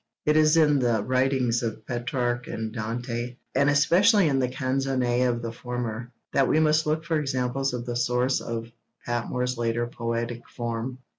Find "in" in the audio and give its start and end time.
0.57-0.79, 4.27-4.39